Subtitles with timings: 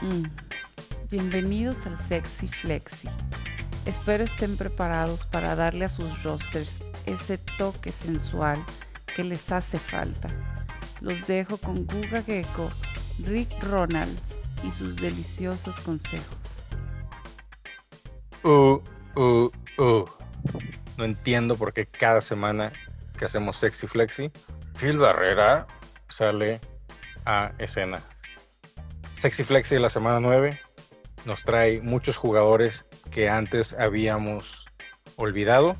[0.00, 0.26] Mm.
[1.10, 3.08] Bienvenidos al Sexy Flexi.
[3.84, 8.64] Espero estén preparados para darle a sus rosters ese toque sensual
[9.16, 10.28] que les hace falta.
[11.00, 12.70] Los dejo con Guga Gecko,
[13.24, 16.38] Rick Ronalds y sus deliciosos consejos.
[18.44, 18.80] Uh,
[19.16, 20.04] uh, uh.
[20.96, 22.72] No entiendo por qué cada semana
[23.18, 24.30] que hacemos Sexy Flexi,
[24.76, 25.66] Phil Barrera
[26.08, 26.60] sale
[27.24, 28.00] a escena.
[29.18, 30.60] Sexy Flexi de la semana 9
[31.26, 34.66] nos trae muchos jugadores que antes habíamos
[35.16, 35.74] olvidado,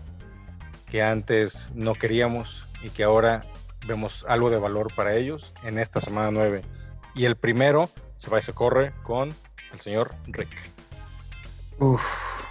[0.91, 3.45] que antes no queríamos y que ahora
[3.87, 6.62] vemos algo de valor para ellos en esta semana 9.
[7.14, 9.33] Y el primero se va y se corre con
[9.73, 10.50] el señor Rick.
[11.78, 12.45] Uf,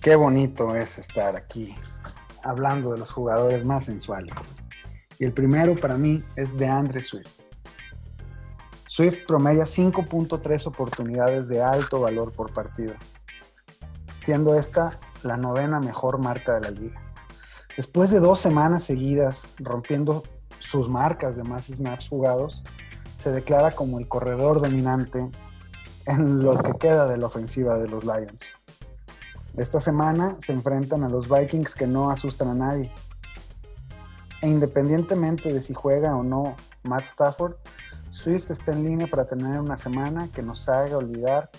[0.00, 1.72] qué bonito es estar aquí
[2.42, 4.34] hablando de los jugadores más sensuales.
[5.20, 7.43] Y el primero para mí es de Andre Swift.
[8.94, 12.94] Swift promedia 5.3 oportunidades de alto valor por partido,
[14.18, 17.02] siendo esta la novena mejor marca de la liga.
[17.76, 20.22] Después de dos semanas seguidas rompiendo
[20.60, 22.62] sus marcas de más snaps jugados,
[23.18, 25.28] se declara como el corredor dominante
[26.06, 28.42] en lo que queda de la ofensiva de los Lions.
[29.56, 32.92] Esta semana se enfrentan a los Vikings que no asustan a nadie.
[34.40, 37.56] E independientemente de si juega o no Matt Stafford,
[38.14, 41.50] Swift está en línea para tener una semana que nos haga olvidar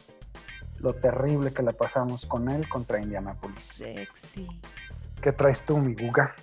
[0.80, 3.59] lo terrible que la pasamos con él contra Indianapolis.
[3.59, 4.47] Sexy.
[5.22, 6.34] ¿Qué traes tú, mi Guga?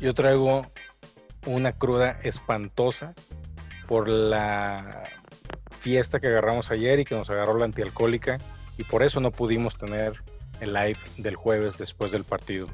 [0.00, 0.66] Yo traigo
[1.46, 3.14] una cruda espantosa
[3.86, 5.04] por la
[5.78, 8.38] fiesta que agarramos ayer y que nos agarró la antialcohólica
[8.76, 10.14] y por eso no pudimos tener
[10.60, 12.66] el live del jueves después del partido.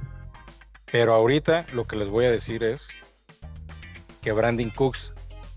[0.91, 2.89] Pero ahorita lo que les voy a decir es
[4.23, 5.15] que Brandon Cooks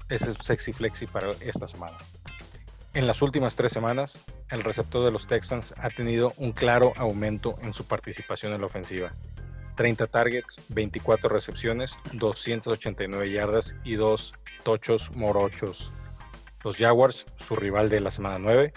[0.09, 1.97] es el sexy flexi para esta semana.
[2.93, 7.57] En las últimas tres semanas, el receptor de los Texans ha tenido un claro aumento
[7.61, 9.11] en su participación en la ofensiva.
[9.75, 14.33] 30 targets, 24 recepciones, 289 yardas y 2
[14.63, 15.91] tochos morochos.
[16.63, 18.73] Los Jaguars, su rival de la semana 9,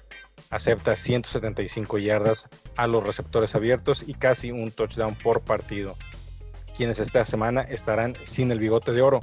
[0.51, 5.97] acepta 175 yardas a los receptores abiertos y casi un touchdown por partido.
[6.77, 9.21] Quienes esta semana estarán sin el bigote de oro,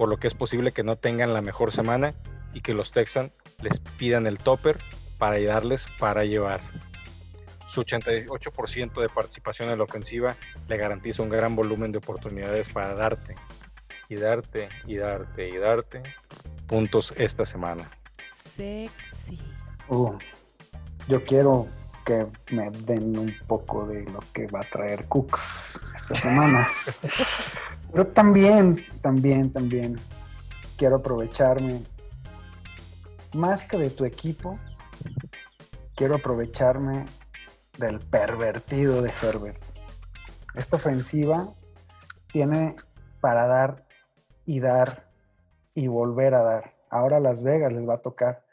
[0.00, 2.14] por lo que es posible que no tengan la mejor semana
[2.54, 4.78] y que los Texans les pidan el topper
[5.18, 6.62] para ayudarles para llevar.
[7.66, 10.36] Su 88% de participación en la ofensiva
[10.68, 13.34] le garantiza un gran volumen de oportunidades para darte
[14.08, 16.02] y darte y darte y darte
[16.66, 17.90] puntos esta semana.
[18.56, 19.38] Sexy.
[19.88, 20.16] Uh,
[21.08, 21.68] yo quiero
[22.06, 26.66] que me den un poco de lo que va a traer Cooks esta semana.
[27.92, 29.98] Pero también, también, también
[30.76, 31.82] quiero aprovecharme
[33.34, 34.58] más que de tu equipo,
[35.94, 37.06] quiero aprovecharme
[37.78, 39.60] del pervertido de Herbert.
[40.54, 41.48] Esta ofensiva
[42.32, 42.76] tiene
[43.20, 43.86] para dar
[44.44, 45.10] y dar
[45.74, 46.74] y volver a dar.
[46.90, 48.44] Ahora Las Vegas les va a tocar,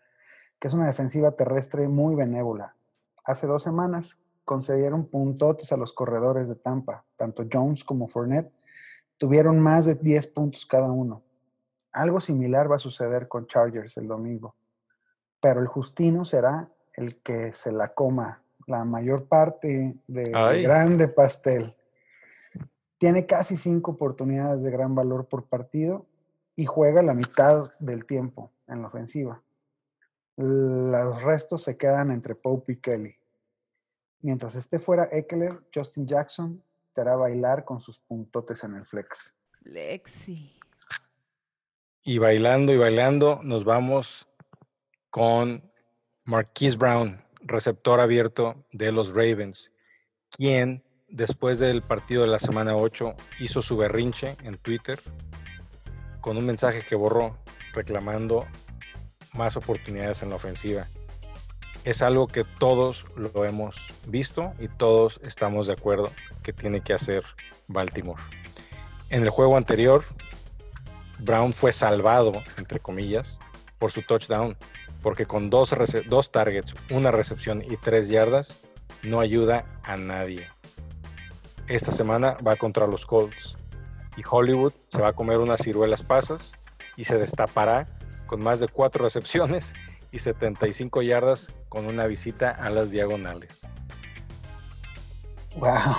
[0.59, 2.75] que es una defensiva terrestre muy benévola.
[3.23, 8.56] Hace dos semanas concedieron puntotes a los corredores de Tampa, tanto Jones como Fournette
[9.17, 11.23] tuvieron más de 10 puntos cada uno.
[11.91, 14.55] Algo similar va a suceder con Chargers el domingo,
[15.39, 21.75] pero el Justino será el que se la coma la mayor parte del grande pastel.
[22.97, 26.05] Tiene casi cinco oportunidades de gran valor por partido
[26.55, 29.41] y juega la mitad del tiempo en la ofensiva.
[30.35, 33.15] Los restos se quedan entre Pope y Kelly.
[34.21, 36.61] Mientras esté fuera Eckler, Justin Jackson
[37.01, 39.35] hará bailar con sus puntotes en el flex.
[39.61, 40.59] Lexi.
[42.03, 44.27] Y bailando y bailando, nos vamos
[45.09, 45.69] con
[46.23, 49.73] Marquise Brown, receptor abierto de los Ravens,
[50.29, 54.99] quien después del partido de la semana 8 hizo su berrinche en Twitter
[56.21, 57.37] con un mensaje que borró
[57.73, 58.45] reclamando
[59.33, 60.87] más oportunidades en la ofensiva.
[61.87, 66.11] Es algo que todos lo hemos visto y todos estamos de acuerdo
[66.43, 67.23] que tiene que hacer
[67.69, 68.21] Baltimore.
[69.09, 70.03] En el juego anterior,
[71.19, 73.39] Brown fue salvado, entre comillas,
[73.79, 74.57] por su touchdown,
[75.01, 75.73] porque con dos,
[76.09, 78.57] dos targets, una recepción y tres yardas,
[79.01, 80.45] no ayuda a nadie.
[81.69, 83.57] Esta semana va contra los Colts
[84.17, 86.57] y Hollywood se va a comer unas ciruelas pasas
[86.97, 87.87] y se destapará
[88.25, 89.73] con más de cuatro recepciones
[90.11, 93.69] y 75 yardas con una visita a las diagonales.
[95.55, 95.95] ¡Wow!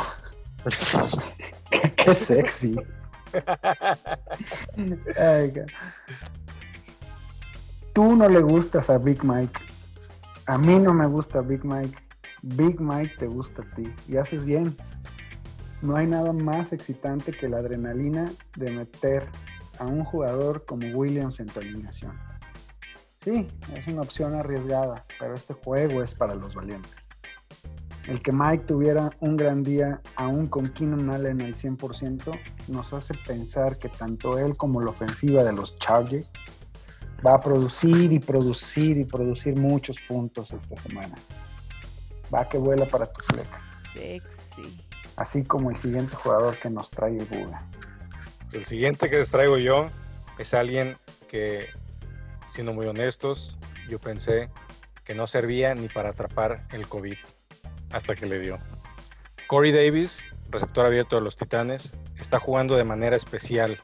[1.96, 2.76] qué, sexy!
[7.92, 9.60] Tú no le gustas a Big Mike.
[10.46, 11.98] A mí no me gusta Big Mike.
[12.42, 13.92] Big Mike te gusta a ti.
[14.06, 14.76] Y haces bien.
[15.82, 19.28] No hay nada más excitante que la adrenalina de meter
[19.78, 22.12] a un jugador como Williams en tu alineación.
[23.28, 27.10] Sí, es una opción arriesgada, pero este juego es para los valientes.
[28.06, 33.12] El que Mike tuviera un gran día, aún con Keenan Allen al 100%, nos hace
[33.26, 36.26] pensar que tanto él como la ofensiva de los Chargers
[37.26, 41.18] va a producir y producir y producir muchos puntos esta semana.
[42.34, 43.48] Va que vuela para tu flex.
[43.92, 44.86] Sexy.
[45.16, 47.62] Así como el siguiente jugador que nos trae el Buda.
[48.52, 49.90] El siguiente que les traigo yo
[50.38, 50.96] es alguien
[51.28, 51.66] que,
[52.48, 53.56] siendo muy honestos,
[53.88, 54.50] yo pensé
[55.04, 57.16] que no servía ni para atrapar el COVID
[57.90, 58.58] hasta que le dio.
[59.46, 63.80] Corey Davis, receptor abierto de los Titanes, está jugando de manera especial,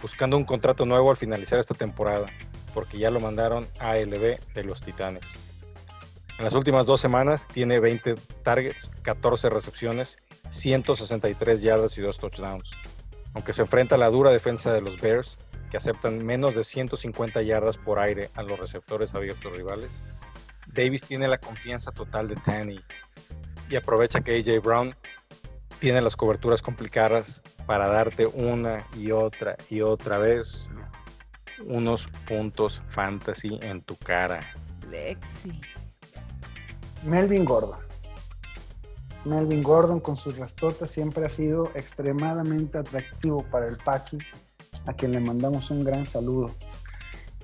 [0.00, 2.26] buscando un contrato nuevo al finalizar esta temporada,
[2.72, 5.24] porque ya lo mandaron a ALB de los Titanes.
[6.36, 10.18] En las últimas dos semanas tiene 20 targets, 14 recepciones,
[10.48, 12.72] 163 yardas y 2 touchdowns.
[13.34, 15.38] Aunque se enfrenta a la dura defensa de los Bears,
[15.74, 20.04] que aceptan menos de 150 yardas por aire a los receptores abiertos rivales,
[20.72, 22.80] Davis tiene la confianza total de Tanny
[23.68, 24.94] y aprovecha que AJ Brown
[25.80, 30.70] tiene las coberturas complicadas para darte una y otra y otra vez
[31.66, 34.46] unos puntos fantasy en tu cara.
[34.88, 35.60] Lexi.
[37.02, 37.80] Melvin Gordon.
[39.24, 44.18] Melvin Gordon con sus rastotas siempre ha sido extremadamente atractivo para el Paki,
[44.86, 46.50] a quien le mandamos un gran saludo.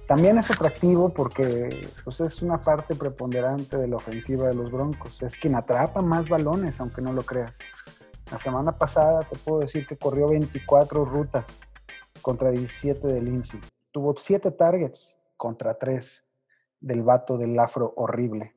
[0.06, 5.22] También es atractivo porque pues, es una parte preponderante de la ofensiva de los Broncos.
[5.22, 7.60] Es quien atrapa más balones, aunque no lo creas.
[8.30, 11.44] La semana pasada te puedo decir que corrió 24 rutas
[12.22, 13.60] contra 17 de Lindsay.
[13.92, 16.24] Tuvo 7 targets contra 3
[16.80, 18.54] del vato del afro horrible.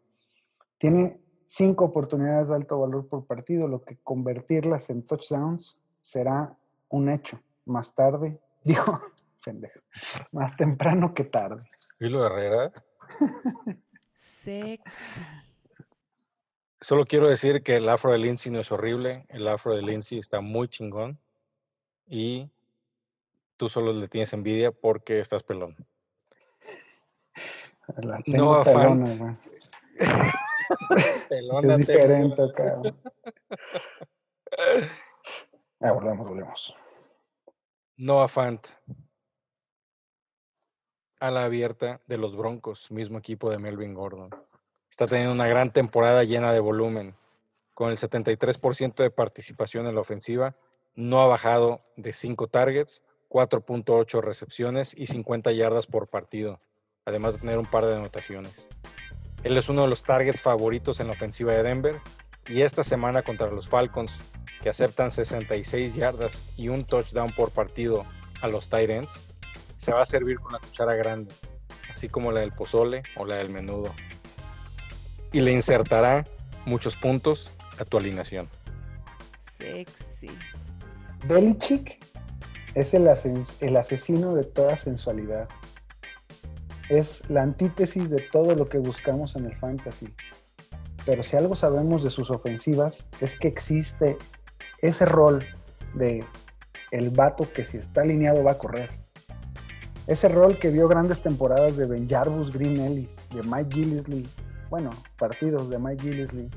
[0.78, 6.58] Tiene 5 oportunidades de alto valor por partido, lo que convertirlas en touchdowns será
[6.90, 7.40] un hecho.
[7.66, 9.00] Más tarde, dijo,
[9.46, 9.80] pendejo.
[10.32, 11.64] Más temprano que tarde.
[12.00, 12.72] Vilo Herrera.
[14.18, 15.22] Sexy.
[16.82, 19.26] Solo quiero decir que el afro de Lindsay no es horrible.
[19.30, 21.18] El afro de Lindsay está muy chingón.
[22.08, 22.52] Y
[23.58, 25.76] tú solo le tienes envidia porque estás pelón.
[27.98, 29.04] La No tengo afán.
[29.06, 29.40] pelona.
[31.30, 33.02] Pelona Es te- diferente, cabrón.
[35.82, 36.76] Ah, volvemos, volvemos.
[38.04, 38.68] Noah Fant.
[41.22, 44.30] A la abierta de los Broncos, mismo equipo de Melvin Gordon.
[44.90, 47.16] Está teniendo una gran temporada llena de volumen.
[47.74, 50.58] Con el 73% de participación en la ofensiva,
[50.96, 56.60] no ha bajado de 5 targets, 4.8 recepciones y 50 yardas por partido,
[57.06, 58.68] además de tener un par de anotaciones.
[59.46, 62.02] Él es uno de los targets favoritos en la ofensiva de Denver
[62.48, 64.22] y esta semana contra los Falcons,
[64.62, 68.06] que aceptan 66 yardas y un touchdown por partido
[68.42, 69.22] a los ends,
[69.76, 71.32] se va a servir con la cuchara grande,
[71.94, 73.94] así como la del pozole o la del menudo.
[75.32, 76.26] Y le insertará
[76.66, 78.50] muchos puntos a tu alineación.
[79.42, 80.30] Sexy.
[81.26, 82.00] Belichick
[82.76, 83.08] es el
[83.78, 85.48] asesino de toda sensualidad.
[86.90, 90.14] Es la antítesis de todo lo que buscamos en el fantasy.
[91.06, 94.18] Pero si algo sabemos de sus ofensivas es que existe
[94.82, 95.46] ese rol
[95.94, 96.26] de
[96.92, 98.90] el vato que si está alineado va a correr.
[100.08, 104.28] Ese rol que vio grandes temporadas de Ben Jarvis, Green Ellis, de Mike Gillisley,
[104.70, 106.50] bueno, partidos de Mike Gillisley,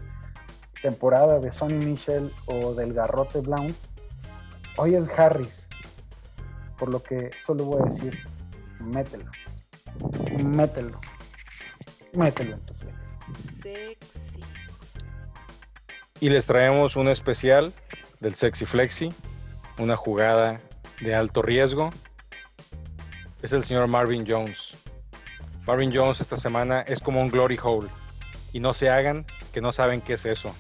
[0.83, 3.77] temporada de Sonny Michel o del Garrote Blount,
[4.79, 5.71] Hoy es Harris,
[6.79, 8.15] por lo que solo voy a decir,
[8.79, 9.25] mételo,
[10.37, 11.01] mételo,
[12.13, 12.59] mételo.
[16.21, 17.73] Y les traemos un especial
[18.21, 19.13] del Sexy Flexi,
[19.79, 20.61] una jugada
[21.01, 21.91] de alto riesgo.
[23.43, 24.77] Es el señor Marvin Jones.
[25.67, 27.89] Marvin Jones esta semana es como un glory hole.
[28.53, 30.55] Y no se hagan que no saben qué es eso.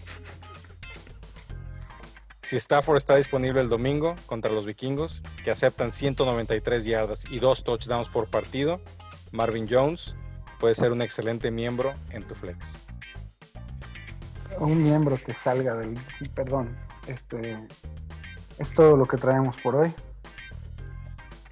[2.42, 7.64] Si Stafford está disponible el domingo contra los vikingos, que aceptan 193 yardas y dos
[7.64, 8.80] touchdowns por partido,
[9.32, 10.14] Marvin Jones
[10.60, 12.78] puede ser un excelente miembro en tu flex.
[14.58, 15.98] Un miembro que salga del,
[16.34, 17.56] perdón, este,
[18.58, 19.92] es todo lo que traemos por hoy.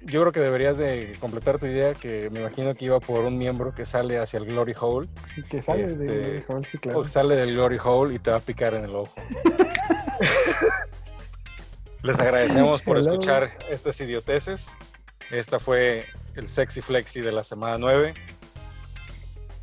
[0.01, 3.39] Yo creo que deberías de completar tu idea, que me imagino que iba por un
[3.39, 5.09] miembro que sale hacia el Glory Hole,
[5.49, 6.99] Que sale Este, de Joel, sí, claro.
[6.99, 9.15] o sale del Glory Hole y te va a picar en el ojo.
[12.03, 13.13] Les agradecemos por Hello.
[13.13, 14.77] escuchar estas idioteces.
[15.31, 18.13] Esta fue el Sexy Flexi de la semana 9.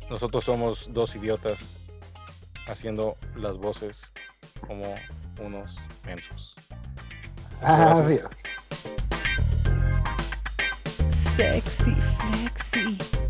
[0.09, 1.79] nosotros somos dos idiotas
[2.67, 4.13] haciendo las voces
[4.67, 4.95] como
[5.39, 6.55] unos mensos.
[7.61, 8.27] Adiós.
[11.35, 13.22] Sexy Flexi.